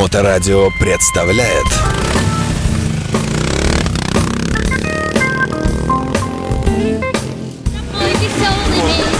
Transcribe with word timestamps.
Моторадио 0.00 0.70
представляет 0.80 1.66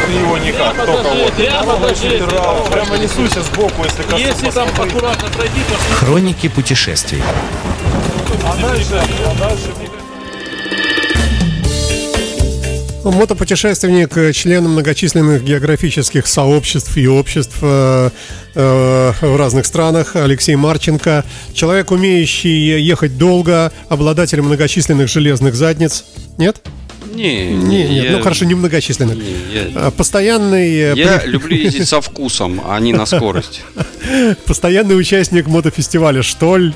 его 0.09 0.39
никак, 0.39 0.75
только 0.75 1.03
вот. 1.03 1.35
Прямо 1.35 2.97
несуся 2.97 3.43
сбоку, 3.43 3.85
если 3.85 4.03
коснусь. 4.05 4.21
Если 4.23 4.51
там 4.51 4.69
аккуратно 4.69 5.29
пройти, 5.29 5.61
то 5.69 5.95
Хроники 5.97 6.49
путешествий. 6.49 7.23
А 8.43 8.57
дальше, 8.57 9.05
а 9.27 9.35
дальше 9.39 9.75
Мотопутешественник, 13.05 14.17
э, 14.17 14.33
член 14.33 14.65
многочисленных 14.69 15.43
географических 15.43 16.27
сообществ 16.27 16.97
и 16.99 17.09
обществ 17.09 17.57
э, 17.63 18.11
э, 18.55 19.13
в 19.21 19.37
разных 19.37 19.65
странах 19.65 20.17
Алексей 20.17 20.55
Марченко. 20.55 21.25
Человек, 21.55 21.91
умеющий 21.93 22.79
ехать 22.81 23.17
долго, 23.17 23.73
обладатель 23.89 24.43
многочисленных 24.43 25.09
железных 25.09 25.55
задниц. 25.55 26.05
Нет? 26.37 26.61
Не, 27.15 27.47
Не, 27.47 27.89
нет, 27.89 28.05
я- 28.05 28.17
ну 28.19 28.23
хорошо, 28.23 28.45
немногочисленных. 28.45 29.17
не, 29.17 29.33
я, 29.53 29.63
А, 29.75 29.91
Постоянный, 29.91 30.71
э, 30.77 30.95
я 30.95 31.19
при- 31.19 31.31
люблю 31.31 31.57
ездить 31.57 31.89
со 31.89 32.01
вкусом, 32.03 32.61
а 32.69 32.79
не 32.81 32.93
на 32.93 33.07
скорость. 33.07 33.63
постоянный 34.45 34.99
участник 34.99 35.47
мотофестиваля 35.47 36.23
«Штоль», 36.23 36.75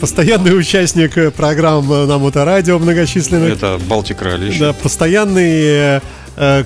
постоянный 0.00 0.56
участник 0.56 1.18
э, 1.18 1.30
программ 1.30 1.92
э, 1.92 2.06
на 2.06 2.18
моторадио 2.18 2.78
многочисленных. 2.78 3.52
Это 3.52 3.80
Балтик 3.88 4.22
Ралли. 4.22 4.56
Да, 4.58 4.72
постоянный 4.72 5.50
э, 5.50 5.96
э, 5.96 6.00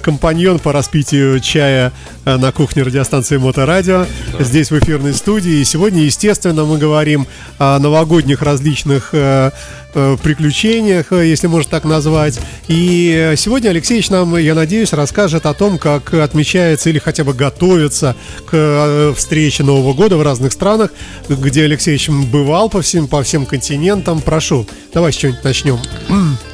компаньон 0.03 0.59
по 0.59 0.73
распитию 0.73 1.41
чая 1.41 1.93
э, 2.25 2.37
на 2.37 2.53
кухне 2.53 2.83
радиостанции 2.83 3.37
Моторадио. 3.37 4.07
Здесь 4.39 4.71
в 4.71 4.79
эфирной 4.79 5.15
студии. 5.15 5.61
И 5.61 5.65
сегодня, 5.65 6.03
естественно, 6.03 6.65
мы 6.65 6.79
говорим 6.79 7.27
о 7.59 7.79
новогодних 7.79 8.43
различных 8.43 9.11
э, 9.13 9.51
э, 9.95 10.17
приключениях, 10.23 11.13
э, 11.13 11.27
если 11.27 11.47
можно 11.47 11.71
так 11.71 11.85
назвать. 11.85 12.41
И 12.69 13.15
э, 13.17 13.37
сегодня 13.37 13.71
Алексеевич 13.71 14.11
нам, 14.11 14.37
я 14.37 14.55
надеюсь, 14.55 14.93
расскажет 14.93 15.47
о 15.47 15.55
том, 15.55 15.79
как 15.79 16.15
отмечается 16.15 16.91
или 16.91 16.99
хотя 16.99 17.25
бы 17.25 17.33
готовится 17.33 18.17
к 18.47 18.51
э, 18.53 19.15
встрече 19.17 19.63
Нового 19.63 19.95
года 19.95 20.17
в 20.17 20.23
разных 20.23 20.53
странах, 20.53 20.91
где 21.29 21.65
Алексеевич 21.65 22.09
бывал 22.09 22.69
по 22.69 22.83
всем, 22.83 23.07
по 23.09 23.23
всем 23.23 23.47
континентам. 23.47 24.21
Прошу, 24.21 24.67
давай 24.93 25.13
с 25.13 25.17
чего-нибудь 25.17 25.45
начнем. 25.45 25.79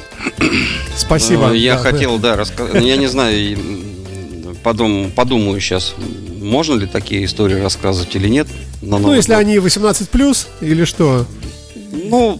Спасибо. 0.97 1.51
Э, 1.53 1.57
Я 1.57 1.75
Да, 1.75 1.81
хотел, 1.83 2.17
да, 2.17 2.35
рассказать. 2.35 2.83
Я 2.83 2.97
не 2.97 3.07
знаю, 3.07 3.57
подум, 4.63 5.11
подумаю 5.15 5.59
сейчас, 5.61 5.93
можно 6.41 6.73
ли 6.75 6.87
такие 6.87 7.25
истории 7.25 7.59
рассказывать 7.59 8.15
или 8.15 8.27
нет. 8.27 8.47
на 8.81 8.97
Ну, 8.99 9.13
если 9.13 9.33
год. 9.33 9.39
они 9.41 9.59
18 9.59 10.09
плюс 10.09 10.47
или 10.61 10.83
что? 10.85 11.25
Ну, 11.91 12.39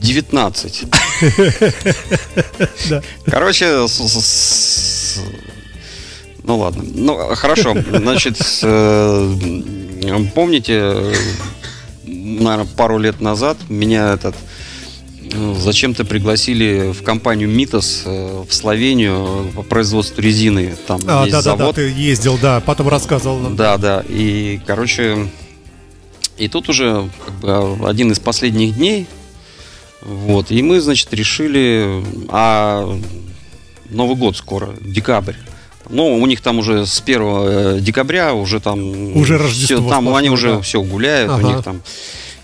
19. 0.00 0.84
Да. 2.90 3.02
Короче, 3.26 3.86
ну 6.42 6.58
ладно. 6.58 6.84
Ну, 6.94 7.16
хорошо. 7.34 7.74
Значит, 7.90 8.36
э, 8.62 9.36
помните, 10.34 11.12
наверное, 12.04 12.66
пару 12.76 12.98
лет 12.98 13.20
назад 13.20 13.56
меня 13.68 14.12
этот 14.14 14.34
э, 14.34 14.38
зачем-то 15.58 16.04
пригласили 16.04 16.92
в 16.92 17.02
компанию 17.02 17.48
Митас 17.48 18.02
э, 18.04 18.44
в 18.48 18.52
Словению 18.54 19.50
по 19.54 19.62
производству 19.62 20.20
резины. 20.22 20.76
Там 20.86 21.00
А, 21.06 21.22
есть 21.22 21.32
да, 21.32 21.42
да, 21.42 21.50
да, 21.52 21.56
завод. 21.58 21.74
ты 21.76 21.90
ездил, 21.90 22.38
да, 22.40 22.60
потом 22.60 22.88
рассказывал 22.88 23.38
нам. 23.38 23.56
Да, 23.56 23.76
да. 23.78 24.04
И, 24.08 24.60
короче, 24.66 25.28
и 26.38 26.48
тут 26.48 26.68
уже 26.68 27.08
как 27.24 27.34
бы, 27.34 27.88
один 27.88 28.12
из 28.12 28.18
последних 28.18 28.76
дней. 28.76 29.06
Вот. 30.02 30.50
И 30.50 30.62
мы, 30.62 30.80
значит, 30.80 31.12
решили. 31.14 32.02
А 32.28 32.98
Новый 33.90 34.16
год 34.16 34.36
скоро, 34.36 34.74
декабрь. 34.80 35.34
Ну, 35.90 36.14
у 36.14 36.26
них 36.26 36.40
там 36.40 36.58
уже 36.58 36.86
с 36.86 37.00
1 37.00 37.80
декабря 37.80 38.32
уже 38.32 38.58
там... 38.58 39.14
Уже 39.16 39.36
Рождество 39.36 39.76
там 39.76 40.04
сплошное, 40.04 40.16
они 40.18 40.30
уже 40.30 40.52
да. 40.54 40.60
все 40.62 40.82
гуляют, 40.82 41.30
у 41.30 41.34
Ага. 41.34 41.48
них 41.48 41.62
там... 41.62 41.82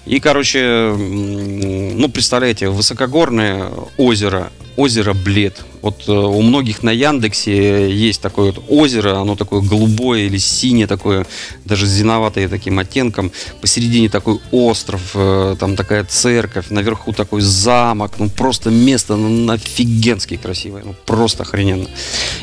И, 0.06 0.18
короче, 0.18 0.94
ну, 0.96 2.08
представляете, 2.08 2.68
высокогорное 2.68 3.70
озеро, 3.96 4.50
озеро 4.76 5.12
Блед. 5.12 5.62
Вот 5.82 6.04
э, 6.08 6.12
у 6.12 6.40
многих 6.42 6.82
на 6.82 6.90
Яндексе 6.90 7.90
есть 7.90 8.20
такое 8.20 8.52
вот 8.52 8.64
озеро, 8.68 9.20
оно 9.20 9.36
такое 9.36 9.60
голубое 9.60 10.22
или 10.22 10.38
синее 10.38 10.86
такое, 10.86 11.26
даже 11.64 11.86
с 11.86 11.90
зеленоватым 11.90 12.48
таким 12.48 12.78
оттенком. 12.78 13.30
Посередине 13.60 14.08
такой 14.08 14.40
остров, 14.50 15.10
э, 15.14 15.56
там 15.58 15.76
такая 15.76 16.04
церковь, 16.04 16.70
наверху 16.70 17.12
такой 17.12 17.42
замок. 17.42 18.12
Ну, 18.18 18.28
просто 18.30 18.70
место 18.70 19.16
ну, 19.16 19.52
офигенски 19.52 20.36
красивое, 20.36 20.82
ну, 20.84 20.94
просто 21.06 21.42
охрененно. 21.42 21.88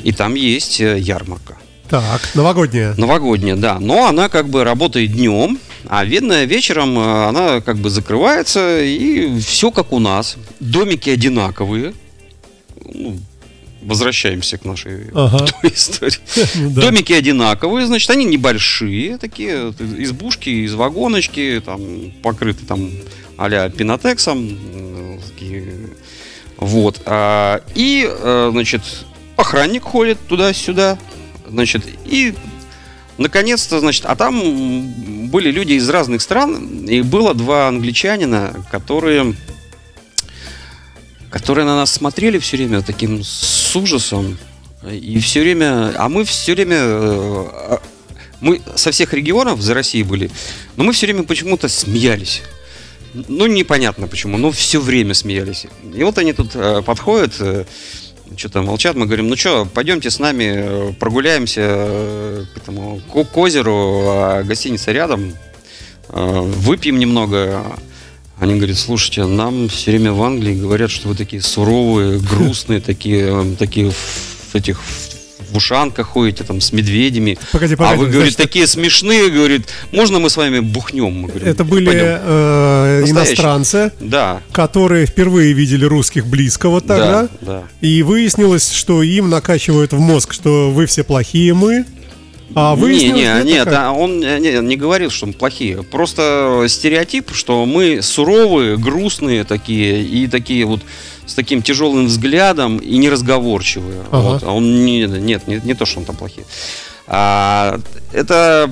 И 0.03 0.11
там 0.11 0.35
есть 0.35 0.79
э, 0.79 0.99
ярмарка. 0.99 1.57
Так, 1.89 2.21
новогодняя. 2.35 2.93
Новогодняя, 2.97 3.55
да. 3.55 3.79
Но 3.79 4.07
она 4.07 4.29
как 4.29 4.49
бы 4.49 4.63
работает 4.63 5.13
днем, 5.13 5.57
а 5.89 6.05
видно 6.05 6.45
вечером 6.45 6.97
э, 6.97 7.27
она 7.27 7.61
как 7.61 7.77
бы 7.77 7.89
закрывается, 7.89 8.81
и 8.83 9.39
все 9.39 9.71
как 9.71 9.91
у 9.93 9.99
нас. 9.99 10.37
Домики 10.59 11.09
одинаковые. 11.09 11.93
Ну, 12.93 13.17
возвращаемся 13.81 14.57
к 14.57 14.65
нашей 14.65 15.09
Ага. 15.13 15.45
той 15.61 15.71
истории. 15.73 16.19
Домики 16.73 17.13
одинаковые, 17.13 17.85
значит, 17.87 18.09
они 18.09 18.25
небольшие, 18.25 19.17
такие 19.17 19.73
избушки 19.99 20.49
из 20.49 20.73
вагоночки, 20.73 21.61
там 21.65 22.11
покрыты 22.21 22.65
там 22.65 22.89
а-ля 23.37 23.69
пинотексом. 23.69 24.57
такие. 25.29 25.73
Вот. 26.57 27.01
а, 27.05 27.61
И, 27.75 28.07
э, 28.09 28.49
значит, 28.51 28.81
охранник 29.35 29.83
ходит 29.83 30.17
туда-сюда, 30.27 30.97
значит, 31.47 31.83
и 32.05 32.33
наконец-то, 33.17 33.79
значит, 33.79 34.05
а 34.05 34.15
там 34.15 35.29
были 35.29 35.51
люди 35.51 35.73
из 35.73 35.89
разных 35.89 36.21
стран, 36.21 36.85
и 36.85 37.01
было 37.01 37.33
два 37.33 37.67
англичанина, 37.67 38.65
которые 38.71 39.35
которые 41.29 41.65
на 41.65 41.75
нас 41.75 41.91
смотрели 41.91 42.39
все 42.39 42.57
время 42.57 42.81
таким 42.81 43.23
с 43.23 43.75
ужасом. 43.75 44.37
И 44.89 45.19
все 45.19 45.41
время, 45.41 45.93
а 45.97 46.07
мы 46.07 46.23
все 46.23 46.53
время, 46.53 46.77
э, 46.77 46.79
а, 46.79 47.81
мы 48.39 48.61
со 48.75 48.91
всех 48.91 49.13
регионов 49.13 49.61
за 49.61 49.73
Россией 49.73 50.03
были, 50.03 50.31
но 50.77 50.83
мы 50.83 50.93
все 50.93 51.07
время 51.07 51.23
почему-то 51.23 51.67
смеялись. 51.67 52.43
Ну, 53.13 53.47
непонятно 53.47 54.07
почему, 54.07 54.37
но 54.37 54.51
все 54.51 54.79
время 54.79 55.13
смеялись. 55.13 55.65
И 55.93 56.03
вот 56.03 56.17
они 56.17 56.33
тут 56.33 56.51
э, 56.53 56.81
подходят, 56.83 57.33
что-то 58.35 58.61
молчат, 58.61 58.95
мы 58.95 59.05
говорим, 59.05 59.27
ну 59.27 59.35
что, 59.35 59.65
пойдемте 59.65 60.09
с 60.09 60.19
нами 60.19 60.43
э, 60.55 60.93
прогуляемся 60.99 61.61
э, 61.63 62.45
к 62.53 62.57
этому 62.57 63.01
к, 63.11 63.23
к 63.23 63.37
озеру, 63.37 64.03
а 64.07 64.43
гостиница 64.43 64.91
рядом, 64.91 65.33
э, 66.09 66.39
выпьем 66.41 66.99
немного. 66.99 67.63
Они 68.39 68.55
говорят, 68.55 68.77
слушайте, 68.77 69.25
нам 69.25 69.67
все 69.67 69.91
время 69.91 70.13
в 70.13 70.21
Англии 70.21 70.53
говорят, 70.53 70.91
что 70.91 71.07
вы 71.07 71.15
такие 71.15 71.41
суровые, 71.41 72.19
грустные, 72.19 72.81
такие, 72.81 73.55
такие 73.57 73.91
в 73.91 74.55
этих 74.55 74.79
в 75.51 75.57
ушанках 75.57 76.07
ходите 76.07 76.43
там 76.43 76.61
с 76.61 76.71
медведями. 76.73 77.37
Погоди, 77.51 77.73
а 77.73 77.77
погоди, 77.77 77.97
вы, 77.97 78.05
говорит, 78.07 78.33
значит, 78.33 78.37
такие 78.37 78.67
смешные, 78.67 79.29
говорит, 79.29 79.67
можно 79.91 80.19
мы 80.19 80.29
с 80.29 80.37
вами 80.37 80.59
бухнем? 80.59 81.13
Мы 81.13 81.27
говорим, 81.27 81.47
Это 81.47 81.63
были 81.63 81.91
э, 81.93 83.03
иностранцы, 83.07 83.91
Да, 83.99 84.41
которые 84.51 85.05
впервые 85.05 85.53
видели 85.53 85.85
русских 85.85 86.25
близко 86.27 86.69
вот 86.69 86.87
тогда. 86.87 87.23
да, 87.23 87.29
да. 87.41 87.63
И 87.81 88.03
выяснилось, 88.03 88.71
что 88.71 89.03
им 89.03 89.29
накачивают 89.29 89.93
в 89.93 89.99
мозг, 89.99 90.33
что 90.33 90.71
вы 90.71 90.85
все 90.85 91.03
плохие, 91.03 91.53
мы. 91.53 91.85
А 92.55 92.75
не, 92.75 93.11
не, 93.11 93.43
нет, 93.43 93.67
а 93.71 93.91
он 93.91 94.23
э, 94.23 94.39
не, 94.39 94.59
не 94.61 94.77
говорил, 94.77 95.09
что 95.09 95.25
мы 95.25 95.33
плохие. 95.33 95.83
Просто 95.83 96.65
стереотип, 96.67 97.33
что 97.33 97.65
мы 97.65 98.01
суровые, 98.01 98.77
грустные 98.77 99.43
такие 99.43 100.01
и 100.01 100.27
такие 100.27 100.65
вот 100.65 100.81
с 101.25 101.33
таким 101.33 101.61
тяжелым 101.61 102.07
взглядом 102.07 102.77
и 102.77 102.97
неразговорчивые. 102.97 104.01
Ага. 104.11 104.21
Вот. 104.21 104.43
А 104.43 104.51
он 104.51 104.85
не, 104.85 105.05
нет, 105.05 105.47
не, 105.47 105.59
не 105.63 105.73
то, 105.73 105.85
что 105.85 105.99
он 105.99 106.05
там 106.05 106.15
плохие. 106.15 106.45
А, 107.05 107.79
это 108.13 108.71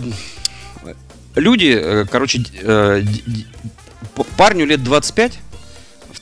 люди, 1.36 1.78
э, 1.78 2.06
короче, 2.10 2.44
э, 2.62 3.04
парню 4.38 4.66
лет 4.66 4.84
25, 4.84 5.40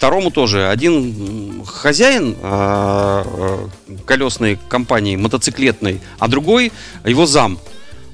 второму 0.03 0.31
тоже. 0.31 0.67
Один 0.67 1.63
хозяин 1.65 2.35
а, 2.41 3.23
э, 3.87 3.97
колесной 4.05 4.59
компании, 4.67 5.15
мотоциклетной, 5.15 6.01
а 6.19 6.27
другой 6.27 6.73
его 7.05 7.25
зам. 7.25 7.57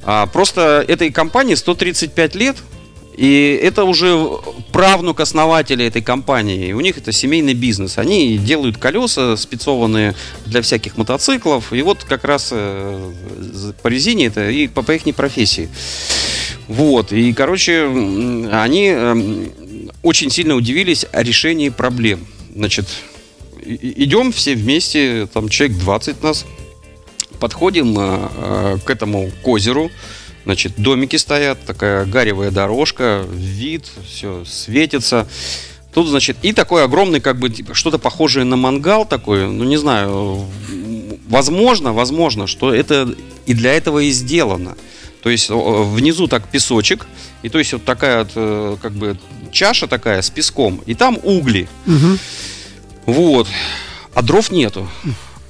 А, 0.04 0.28
просто 0.28 0.86
этой 0.88 1.12
компании 1.12 1.56
135 1.56 2.36
лет, 2.36 2.58
и 3.18 3.60
это 3.64 3.86
уже 3.86 4.24
правнук 4.72 5.20
основателя 5.20 5.88
этой 5.88 6.04
компании. 6.04 6.74
У 6.74 6.80
них 6.80 7.00
это 7.00 7.12
семейный 7.12 7.56
бизнес. 7.56 7.98
Они 7.98 8.38
делают 8.38 8.78
колеса 8.78 9.36
спецованные 9.36 10.14
для 10.46 10.62
всяких 10.62 10.96
мотоциклов. 10.96 11.74
И 11.74 11.82
вот 11.82 12.04
как 12.04 12.24
раз 12.24 12.50
э, 12.52 13.12
по 13.82 13.88
резине 13.88 14.28
это 14.28 14.48
и 14.48 14.68
по, 14.68 14.84
по 14.84 14.92
их 14.92 15.16
профессии. 15.16 15.70
Вот, 16.68 17.12
и, 17.12 17.34
короче, 17.34 17.86
они 18.52 18.90
эм, 18.90 19.52
очень 20.04 20.30
сильно 20.30 20.56
удивились 20.56 21.06
о 21.12 21.24
решении 21.24 21.70
проблем. 21.70 22.26
Значит, 22.56 22.88
идем 23.64 24.32
все 24.32 24.56
вместе, 24.56 25.28
там 25.32 25.50
человек 25.50 25.78
20 25.78 26.24
нас, 26.24 26.46
подходим 27.40 27.96
э, 27.98 28.78
к 28.84 28.90
этому 28.90 29.32
к 29.44 29.48
озеру, 29.48 29.92
значит, 30.46 30.74
домики 30.78 31.16
стоят, 31.16 31.64
такая 31.66 32.06
гаревая 32.06 32.52
дорожка, 32.52 33.26
вид, 33.32 33.90
все 34.08 34.44
светится. 34.46 35.28
Тут, 35.94 36.08
значит, 36.08 36.38
и 36.44 36.54
такой 36.54 36.84
огромный, 36.84 37.20
как 37.20 37.40
бы, 37.40 37.50
типа, 37.50 37.74
что-то 37.74 37.98
похожее 37.98 38.46
на 38.46 38.56
мангал 38.56 39.06
такой, 39.06 39.48
ну, 39.48 39.64
не 39.64 39.78
знаю, 39.78 40.46
возможно, 41.28 41.94
возможно, 41.94 42.48
что 42.48 42.74
это 42.74 43.14
и 43.46 43.54
для 43.54 43.74
этого 43.74 44.00
и 44.00 44.12
сделано. 44.12 44.76
То 45.24 45.30
есть 45.30 45.50
внизу 45.50 46.28
так 46.28 46.48
песочек, 46.48 47.06
и 47.42 47.50
то 47.50 47.60
есть 47.60 47.74
вот 47.74 47.84
такая 47.84 48.20
вот, 48.20 48.32
э, 48.36 48.78
как 48.82 48.94
бы, 48.94 49.18
чаша 49.52 49.88
такая 49.88 50.22
с 50.22 50.30
песком, 50.30 50.82
и 50.86 50.94
там 50.94 51.20
угли. 51.24 51.68
Мгм. 51.86 52.20
Вот. 53.06 53.48
А 54.14 54.22
дров 54.22 54.52
нету. 54.52 54.90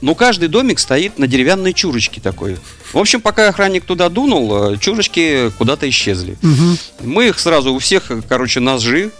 Но 0.01 0.15
каждый 0.15 0.47
домик 0.47 0.79
стоит 0.79 1.19
на 1.19 1.27
деревянной 1.27 1.73
чурочке 1.73 2.21
такой. 2.21 2.57
В 2.93 2.97
общем, 2.97 3.21
пока 3.21 3.49
охранник 3.49 3.83
туда 3.83 4.09
дунул, 4.09 4.73
э, 4.73 4.77
чурочки 4.77 5.51
куда-то 5.57 5.89
исчезли. 5.89 6.37
Мгм. 6.41 6.77
Мы 7.01 7.27
их 7.27 7.39
сразу 7.39 7.73
у 7.73 7.79
всех, 7.79 8.11
короче, 8.27 8.59
ножи, 8.61 9.11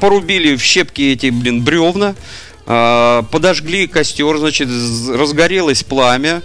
порубили 0.00 0.56
в 0.56 0.62
щепки 0.62 1.12
эти, 1.12 1.30
блин, 1.30 1.62
бревна, 1.62 2.14
а, 2.66 3.22
подожгли 3.30 3.86
костер, 3.86 4.36
значит, 4.38 4.68
разгорелось 5.08 5.82
пламя. 5.82 6.42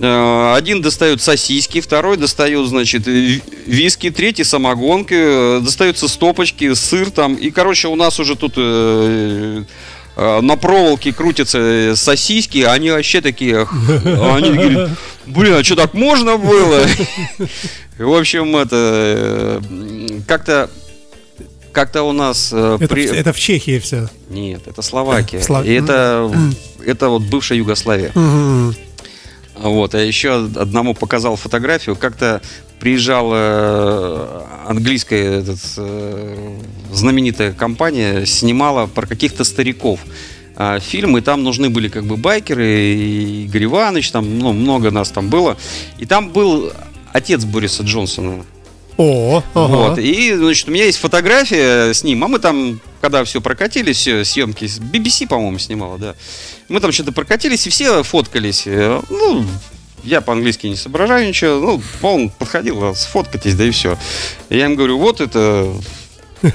А, 0.00 0.54
Один 0.56 0.82
достает 0.82 1.20
сосиски, 1.22 1.80
второй 1.80 2.16
достает, 2.16 2.66
значит, 2.68 3.06
ви- 3.06 3.42
виски, 3.66 4.10
третий 4.10 4.44
самогонки, 4.44 5.14
э, 5.14 5.60
достаются 5.60 6.08
стопочки, 6.08 6.74
сыр 6.74 7.10
там. 7.10 7.34
И, 7.34 7.50
короче, 7.50 7.88
у 7.88 7.94
нас 7.96 8.18
уже 8.20 8.34
тут 8.34 8.54
э, 8.56 9.62
э, 10.16 10.40
на 10.40 10.56
проволоке 10.56 11.12
крутятся 11.12 11.58
э, 11.58 11.96
сосиски, 11.96 12.58
они 12.62 12.90
вообще 12.90 13.20
такие, 13.20 13.68
они 14.04 14.50
говорят, 14.50 14.90
блин, 15.26 15.54
а 15.54 15.62
что 15.64 15.76
так 15.76 15.94
можно 15.94 16.38
было? 16.38 16.80
В 17.98 18.12
общем, 18.18 18.56
это 18.56 18.76
э, 18.76 19.60
как-то 20.26 20.68
как-то 21.72 22.02
у 22.04 22.12
нас 22.12 22.50
э, 22.52 22.78
Это, 22.80 22.88
при- 22.94 23.06
в- 23.08 23.12
это 23.12 23.32
в 23.32 23.38
Чехии 23.38 23.78
все. 23.78 24.08
нет, 24.30 24.62
это 24.66 24.82
Словакия. 24.82 25.40
Слав- 25.40 25.64
И 25.66 25.72
это 25.72 26.30
это 26.84 27.08
вот 27.08 27.22
бывшая 27.22 27.58
Югославия. 27.58 28.10
Вот, 29.56 29.94
я 29.94 30.00
еще 30.00 30.34
одному 30.34 30.94
показал 30.94 31.36
фотографию. 31.36 31.96
Как-то 31.96 32.42
приезжала 32.80 33.34
э, 33.36 34.40
английская 34.66 35.40
этот, 35.40 35.60
э, 35.76 36.58
знаменитая 36.92 37.52
компания, 37.52 38.26
снимала 38.26 38.86
про 38.86 39.06
каких-то 39.06 39.44
стариков 39.44 40.00
а, 40.56 40.78
фильм, 40.78 41.16
и 41.16 41.20
там 41.20 41.42
нужны 41.42 41.70
были 41.70 41.88
как 41.88 42.04
бы 42.04 42.16
байкеры, 42.16 42.66
и 42.66 43.44
Игорь 43.44 43.64
Иванович, 43.64 44.10
там 44.10 44.38
ну, 44.38 44.52
много 44.52 44.90
нас 44.90 45.10
там 45.10 45.28
было. 45.28 45.56
И 45.98 46.06
там 46.06 46.30
был 46.30 46.72
отец 47.12 47.44
Бориса 47.44 47.82
Джонсона. 47.82 48.44
О, 48.96 49.42
ага. 49.54 49.66
Вот. 49.66 49.98
И, 49.98 50.34
значит, 50.34 50.68
у 50.68 50.70
меня 50.70 50.84
есть 50.84 50.98
фотография 50.98 51.92
с 51.92 52.04
ним. 52.04 52.22
А 52.22 52.28
мы 52.28 52.38
там, 52.38 52.80
когда 53.04 53.22
все 53.24 53.42
прокатились, 53.42 53.98
все 53.98 54.24
съемки, 54.24 54.64
BBC, 54.64 55.28
по-моему, 55.28 55.58
снимала, 55.58 55.98
да. 55.98 56.14
Мы 56.70 56.80
там 56.80 56.90
что-то 56.90 57.12
прокатились, 57.12 57.66
и 57.66 57.70
все 57.70 58.02
фоткались. 58.02 58.62
Э, 58.64 59.02
Ну, 59.10 59.44
я 60.04 60.22
по-английски 60.22 60.68
не 60.68 60.76
соображаю 60.76 61.28
ничего. 61.28 61.60
Ну, 61.60 61.82
он 62.00 62.30
подходил, 62.30 62.82
а, 62.82 62.94
сфоткайтесь, 62.94 63.56
да 63.56 63.64
и 63.64 63.72
все. 63.72 63.98
Я 64.48 64.64
им 64.64 64.74
говорю, 64.74 64.98
вот 64.98 65.20
это 65.20 65.70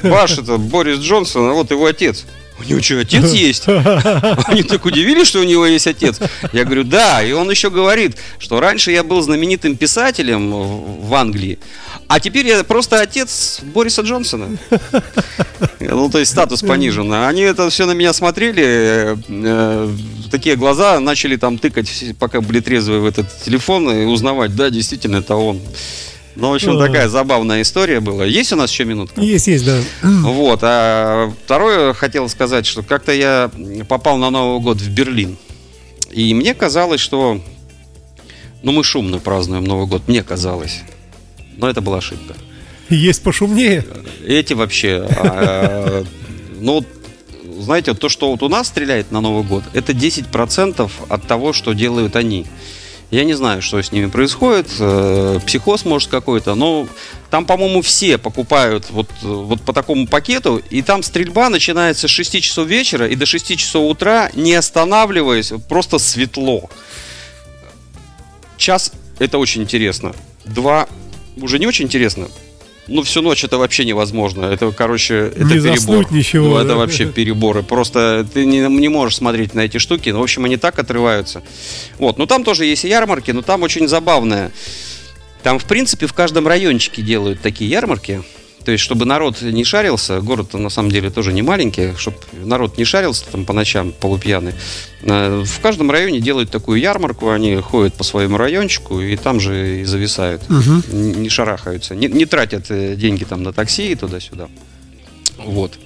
ваш, 0.01 0.39
это 0.39 0.57
Борис 0.57 0.97
Джонсон, 0.97 1.49
а 1.51 1.53
вот 1.53 1.69
его 1.69 1.85
отец. 1.85 2.25
У 2.59 2.63
него 2.63 2.81
что, 2.81 2.99
отец 2.99 3.31
есть? 3.31 3.67
Они 4.47 4.63
так 4.63 4.85
удивились, 4.85 5.27
что 5.27 5.39
у 5.39 5.43
него 5.43 5.65
есть 5.65 5.87
отец. 5.87 6.19
Я 6.51 6.65
говорю, 6.65 6.83
да. 6.83 7.23
И 7.23 7.31
он 7.31 7.49
еще 7.49 7.69
говорит, 7.69 8.17
что 8.37 8.59
раньше 8.59 8.91
я 8.91 9.03
был 9.03 9.21
знаменитым 9.21 9.77
писателем 9.77 10.51
в 10.51 11.13
Англии, 11.13 11.59
а 12.07 12.19
теперь 12.19 12.47
я 12.47 12.63
просто 12.63 13.01
отец 13.01 13.59
Бориса 13.61 14.01
Джонсона. 14.01 14.57
Ну, 15.79 16.09
то 16.09 16.19
есть 16.19 16.31
статус 16.31 16.61
понижен. 16.61 17.11
Они 17.13 17.41
это 17.41 17.69
все 17.69 17.85
на 17.85 17.91
меня 17.91 18.13
смотрели, 18.13 18.63
э, 18.63 19.15
э, 19.27 19.89
такие 20.31 20.55
глаза, 20.55 20.99
начали 20.99 21.35
там 21.35 21.57
тыкать, 21.57 22.15
пока 22.19 22.41
были 22.41 22.59
трезвые 22.59 22.99
в 22.99 23.05
этот 23.05 23.27
телефон, 23.43 23.89
и 23.89 24.05
узнавать, 24.05 24.55
да, 24.55 24.69
действительно, 24.69 25.17
это 25.17 25.35
он. 25.35 25.59
Ну, 26.39 26.51
в 26.51 26.53
общем, 26.53 26.77
А. 26.77 26.87
такая 26.87 27.09
забавная 27.09 27.61
история 27.61 27.99
была. 27.99 28.25
Есть 28.25 28.53
у 28.53 28.55
нас 28.55 28.71
еще 28.71 28.85
минутка? 28.85 29.19
Есть, 29.21 29.47
есть, 29.47 29.65
да. 29.65 29.79
Вот, 30.01 30.59
а 30.63 31.31
второе 31.45 31.93
хотел 31.93 32.29
сказать, 32.29 32.65
что 32.65 32.81
как-то 32.81 33.11
я 33.11 33.51
попал 33.87 34.17
на 34.17 34.29
Новый 34.29 34.61
год 34.61 34.77
в 34.79 34.89
Берлин. 34.89 35.37
И 36.11 36.33
мне 36.33 36.53
казалось, 36.53 37.01
что... 37.01 37.41
Ну, 38.63 38.71
мы 38.71 38.83
шумно 38.83 39.19
празднуем 39.19 39.63
Новый 39.63 39.87
год, 39.87 40.07
мне 40.07 40.23
казалось. 40.23 40.81
Но 41.57 41.69
это 41.69 41.81
была 41.81 41.97
ошибка. 41.97 42.35
Есть 42.89 43.21
пошумнее. 43.21 43.85
Эти 44.25 44.53
вообще... 44.53 45.05
а, 45.09 46.03
ну, 46.59 46.85
знаете, 47.59 47.93
то, 47.93 48.09
что 48.09 48.31
вот 48.31 48.43
у 48.43 48.49
нас 48.49 48.67
стреляет 48.67 49.11
на 49.11 49.21
Новый 49.21 49.43
год, 49.43 49.63
это 49.73 49.91
10% 49.91 50.89
от 51.09 51.27
того, 51.27 51.53
что 51.53 51.73
делают 51.73 52.15
они. 52.15 52.45
Я 53.11 53.23
не 53.23 53.33
знаю, 53.33 53.63
что 53.63 53.81
с 53.81 53.91
ними 53.91 54.05
происходит, 54.05 54.67
э, 54.79 55.39
психоз 55.45 55.83
может 55.83 56.09
какой-то, 56.09 56.53
но 56.53 56.87
там, 57.31 57.45
по-моему, 57.45 57.81
все 57.81 58.19
покупают 58.19 58.91
вот, 58.91 59.09
вот 59.21 59.61
по 59.61 59.73
такому 59.73 60.05
пакету, 60.05 60.61
и 60.69 60.83
там 60.83 61.01
стрельба 61.01 61.49
начинается 61.49 62.07
с 62.07 62.11
6 62.11 62.41
часов 62.41 62.67
вечера 62.67 63.07
и 63.07 63.15
до 63.15 63.25
6 63.25 63.57
часов 63.57 63.89
утра, 63.89 64.29
не 64.35 64.53
останавливаясь, 64.53 65.51
просто 65.67 65.97
светло. 65.97 66.69
Час 68.57 68.91
это 69.17 69.39
очень 69.39 69.63
интересно. 69.63 70.13
Два 70.45 70.87
уже 71.37 71.57
не 71.57 71.65
очень 71.65 71.85
интересно. 71.85 72.27
Ну, 72.89 73.03
всю 73.03 73.21
ночь 73.21 73.43
это 73.43 73.57
вообще 73.57 73.85
невозможно. 73.85 74.45
Это, 74.45 74.71
короче, 74.71 75.31
это 75.35 75.43
Не 75.45 75.59
перебор. 75.61 76.11
ничего, 76.11 76.49
Ну, 76.49 76.55
да? 76.55 76.63
это 76.63 76.75
вообще 76.75 77.05
переборы. 77.05 77.63
Просто 77.63 78.27
ты 78.33 78.45
не, 78.45 78.59
не 78.59 78.89
можешь 78.89 79.17
смотреть 79.17 79.53
на 79.53 79.61
эти 79.61 79.77
штуки. 79.77 80.09
Ну, 80.09 80.19
в 80.19 80.23
общем, 80.23 80.45
они 80.45 80.57
так 80.57 80.79
отрываются. 80.79 81.43
Вот. 81.97 82.17
Ну, 82.17 82.25
там 82.25 82.43
тоже 82.43 82.65
есть 82.65 82.83
ярмарки, 82.83 83.31
но 83.31 83.41
там 83.41 83.63
очень 83.63 83.87
забавное. 83.87 84.51
Там, 85.43 85.59
в 85.59 85.65
принципе, 85.65 86.05
в 86.07 86.13
каждом 86.13 86.47
райончике 86.47 87.01
делают 87.01 87.41
такие 87.41 87.69
ярмарки. 87.69 88.21
То 88.65 88.71
есть, 88.71 88.83
чтобы 88.83 89.05
народ 89.05 89.41
не 89.41 89.63
шарился, 89.63 90.19
город 90.21 90.53
на 90.53 90.69
самом 90.69 90.91
деле 90.91 91.09
тоже 91.09 91.33
не 91.33 91.41
маленький, 91.41 91.93
чтобы 91.97 92.17
народ 92.33 92.77
не 92.77 92.83
шарился 92.85 93.25
там 93.31 93.45
по 93.45 93.53
ночам 93.53 93.93
полупьяный. 93.93 94.53
Э, 95.03 95.43
В 95.45 95.59
каждом 95.61 95.89
районе 95.91 96.19
делают 96.19 96.51
такую 96.51 96.79
ярмарку, 96.79 97.29
они 97.29 97.55
ходят 97.57 97.93
по 97.95 98.03
своему 98.03 98.37
райончику 98.37 98.99
и 98.99 99.15
там 99.15 99.39
же 99.39 99.81
и 99.81 99.85
зависают. 99.85 100.41
Н- 100.91 101.21
Не 101.21 101.29
шарахаются, 101.29 101.95
не, 101.95 102.07
не 102.07 102.25
тратят 102.25 102.65
э, 102.69 102.95
деньги 102.95 103.23
там 103.23 103.43
на 103.43 103.53
такси 103.53 103.91
и 103.91 103.95
туда-сюда. 103.95 104.49
Вот. 105.45 105.79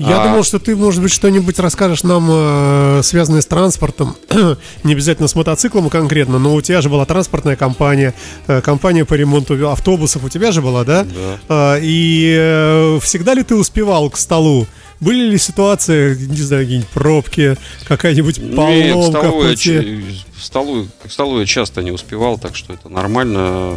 Я 0.00 0.22
А- 0.22 0.28
думал, 0.28 0.44
что 0.44 0.58
ты, 0.58 0.74
может 0.74 1.02
быть, 1.02 1.12
что-нибудь 1.12 1.58
расскажешь 1.58 2.02
нам, 2.04 2.26
э, 2.30 3.00
связанное 3.04 3.42
с 3.42 3.46
транспортом. 3.46 4.16
Не 4.82 4.94
обязательно 4.94 5.28
с 5.28 5.34
мотоциклом 5.34 5.90
конкретно, 5.90 6.38
но 6.38 6.54
у 6.54 6.60
тебя 6.62 6.80
же 6.80 6.88
была 6.88 7.04
транспортная 7.04 7.54
компания, 7.54 8.14
э, 8.46 8.62
компания 8.62 9.04
по 9.04 9.12
ремонту 9.12 9.68
автобусов. 9.70 10.24
У 10.24 10.30
тебя 10.30 10.52
же 10.52 10.62
была, 10.62 10.84
да? 10.84 11.04
Да. 11.04 11.38
А, 11.50 11.78
И 11.82 12.34
э, 12.34 12.98
всегда 13.02 13.34
ли 13.34 13.42
ты 13.42 13.54
успевал 13.56 14.08
к 14.08 14.16
столу? 14.16 14.66
Были 15.00 15.28
ли 15.30 15.36
ситуации, 15.38 16.16
не 16.16 16.36
знаю, 16.36 16.62
какие-нибудь 16.64 16.90
пробки, 16.90 17.56
какая-нибудь 17.86 18.36
поломка 18.56 19.30
в 19.30 19.44
я, 19.44 19.50
пути? 19.50 20.04
в 20.34 20.42
столу, 20.42 20.86
к 21.04 21.10
столу 21.10 21.40
я 21.40 21.46
часто 21.46 21.82
не 21.82 21.90
успевал, 21.90 22.38
так 22.38 22.56
что 22.56 22.72
это 22.72 22.88
нормально. 22.88 23.76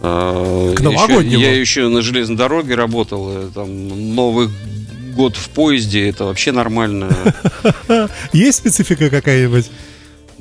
Э, 0.00 0.72
К 0.74 0.80
еще- 0.80 0.82
новогоднему. 0.90 1.42
Я 1.42 1.54
еще 1.54 1.88
на 1.88 2.00
железной 2.02 2.36
дороге 2.38 2.74
работал, 2.74 3.30
там 3.54 4.14
Новый 4.14 4.48
год 5.12 5.36
в 5.36 5.48
поезде, 5.50 6.08
это 6.08 6.24
вообще 6.24 6.52
нормально. 6.52 7.10
Есть 8.32 8.58
специфика 8.58 9.10
какая-нибудь? 9.10 9.70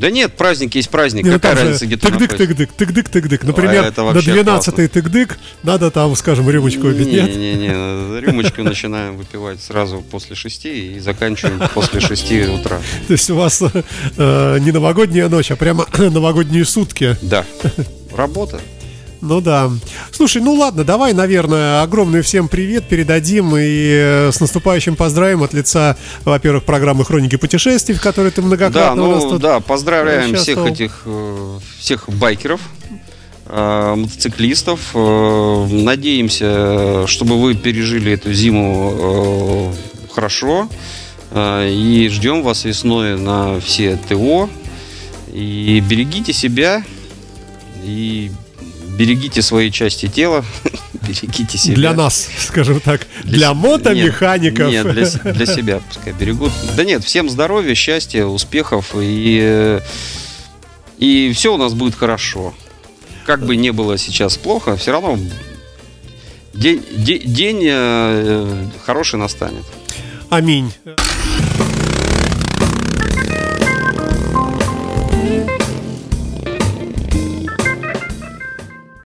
Да 0.01 0.09
нет, 0.09 0.33
праздник 0.33 0.73
есть 0.73 0.89
праздник, 0.89 1.25
Не, 1.25 1.29
ну 1.29 1.35
какая 1.35 1.55
разница, 1.55 1.85
где 1.85 1.95
ты 1.95 2.07
тык-дык, 2.07 2.35
тык-дык, 2.35 2.69
тык-дык, 2.75 3.09
тык-дык. 3.11 3.45
Например, 3.45 3.93
А 3.95 4.03
вообще 4.03 4.31
12-й 4.31 4.87
тык-дык 4.87 5.37
надо 5.61 5.91
там, 5.91 6.15
скажем, 6.15 6.49
рюмочку 6.49 6.87
выпить, 6.87 7.05
нет? 7.07 7.29
Не-не-не, 7.29 8.19
рюмочку 8.19 8.63
начинаем 8.63 9.17
выпивать 9.17 9.61
сразу 9.61 10.01
после 10.01 10.35
шести 10.35 10.95
и 10.95 10.99
заканчиваем 10.99 11.61
после 11.75 11.99
шести 11.99 12.47
утра. 12.47 12.81
То 13.07 13.13
есть 13.13 13.29
у 13.29 13.35
вас 13.35 13.61
э, 13.61 14.57
не 14.59 14.71
новогодняя 14.71 15.29
ночь, 15.29 15.51
а 15.51 15.55
прямо 15.55 15.85
новогодние 15.97 16.65
сутки. 16.65 17.15
Да, 17.21 17.45
работа. 18.15 18.59
Ну 19.21 19.39
да. 19.39 19.69
Слушай, 20.11 20.41
ну 20.41 20.55
ладно, 20.55 20.83
давай, 20.83 21.13
наверное, 21.13 21.83
огромный 21.83 22.23
всем 22.23 22.47
привет 22.47 22.87
передадим 22.87 23.55
и 23.55 23.61
э, 23.61 24.31
с 24.31 24.39
наступающим 24.39 24.95
поздравим 24.95 25.43
от 25.43 25.53
лица, 25.53 25.95
во-первых, 26.25 26.63
программы 26.63 27.05
«Хроники 27.05 27.35
путешествий», 27.35 27.95
в 27.95 28.01
которой 28.01 28.31
ты 28.31 28.41
Да, 28.41 28.47
многократно 28.47 29.11
нас 29.11 29.23
ну 29.23 29.37
да, 29.37 29.59
поздравляем 29.59 30.35
всех 30.35 30.65
этих, 30.65 31.03
э, 31.05 31.59
всех 31.77 32.09
байкеров. 32.09 32.61
э, 33.45 33.95
мотоциклистов. 33.95 34.79
Надеемся, 34.95 37.05
чтобы 37.05 37.39
вы 37.39 37.53
пережили 37.53 38.13
эту 38.13 38.33
зиму 38.33 39.71
хорошо. 40.11 40.67
И 41.33 42.09
ждем 42.11 42.43
вас 42.43 42.65
весной 42.65 43.17
на 43.17 43.59
все 43.59 43.97
ТО. 44.09 44.49
И 45.31 45.81
берегите 45.87 46.33
себя. 46.33 46.83
И 47.83 48.31
берегите 49.01 49.41
свои 49.41 49.71
части 49.71 50.07
тела. 50.07 50.45
Берегите 51.07 51.57
себя. 51.57 51.75
Для 51.75 51.93
нас, 51.93 52.29
скажем 52.47 52.79
так, 52.79 53.07
для 53.23 53.49
с- 53.51 53.55
мотомехаников. 53.55 54.69
Нет, 54.69 54.85
нет, 54.85 54.93
для, 55.23 55.33
для 55.33 55.45
себя 55.47 55.79
пускай 55.87 56.13
берегут. 56.13 56.51
Да 56.77 56.83
нет, 56.83 57.03
всем 57.03 57.27
здоровья, 57.29 57.73
счастья, 57.73 58.25
успехов 58.25 58.93
и, 58.95 59.79
и 60.99 61.31
все 61.33 61.55
у 61.55 61.57
нас 61.57 61.73
будет 61.73 61.95
хорошо. 61.95 62.53
Как 63.25 63.43
бы 63.43 63.55
не 63.55 63.71
было 63.71 63.97
сейчас 63.97 64.37
плохо, 64.37 64.75
все 64.77 64.91
равно 64.91 65.17
день, 66.53 66.83
де- 66.95 67.19
день 67.19 67.61
э, 67.63 68.65
хороший 68.85 69.17
настанет. 69.17 69.65
Аминь. 70.29 70.71